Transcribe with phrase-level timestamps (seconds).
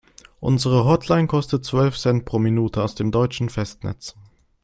[0.39, 4.15] Unsere Hotline kostet zwölf Cent pro Minute aus dem deutschen Festnetz.